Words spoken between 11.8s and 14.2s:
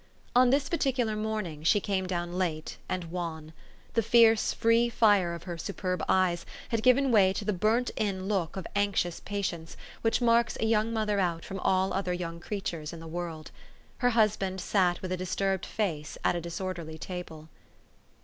..other young creatures in the world. Her